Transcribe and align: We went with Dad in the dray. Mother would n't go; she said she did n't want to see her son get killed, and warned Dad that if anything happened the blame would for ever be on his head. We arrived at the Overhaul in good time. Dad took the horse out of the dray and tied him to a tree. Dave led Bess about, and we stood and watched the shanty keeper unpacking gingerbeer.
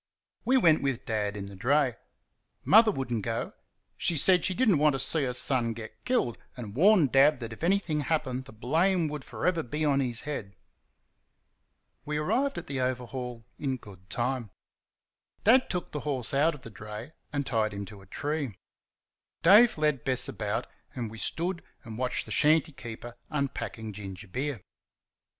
We 0.45 0.57
went 0.57 0.81
with 0.81 1.05
Dad 1.05 1.37
in 1.37 1.45
the 1.45 1.55
dray. 1.55 1.95
Mother 2.65 2.89
would 2.91 3.13
n't 3.13 3.21
go; 3.21 3.53
she 3.97 4.17
said 4.17 4.43
she 4.43 4.55
did 4.55 4.67
n't 4.67 4.79
want 4.79 4.93
to 4.93 4.97
see 4.97 5.25
her 5.25 5.33
son 5.33 5.73
get 5.73 6.05
killed, 6.05 6.39
and 6.57 6.73
warned 6.75 7.11
Dad 7.11 7.39
that 7.39 7.53
if 7.53 7.63
anything 7.63 7.99
happened 7.99 8.45
the 8.45 8.51
blame 8.51 9.07
would 9.09 9.23
for 9.23 9.45
ever 9.45 9.61
be 9.61 9.85
on 9.85 9.99
his 9.99 10.21
head. 10.21 10.55
We 12.03 12.17
arrived 12.17 12.57
at 12.57 12.65
the 12.65 12.81
Overhaul 12.81 13.45
in 13.59 13.77
good 13.77 14.09
time. 14.09 14.49
Dad 15.43 15.69
took 15.69 15.91
the 15.91 15.99
horse 15.99 16.33
out 16.33 16.55
of 16.55 16.63
the 16.63 16.71
dray 16.71 17.11
and 17.31 17.45
tied 17.45 17.71
him 17.71 17.85
to 17.85 18.01
a 18.01 18.07
tree. 18.07 18.55
Dave 19.43 19.77
led 19.77 20.03
Bess 20.03 20.27
about, 20.27 20.65
and 20.95 21.11
we 21.11 21.19
stood 21.19 21.61
and 21.83 21.99
watched 21.99 22.25
the 22.25 22.31
shanty 22.31 22.71
keeper 22.71 23.15
unpacking 23.29 23.93
gingerbeer. 23.93 24.61